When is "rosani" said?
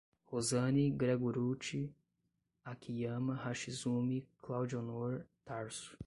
0.31-0.85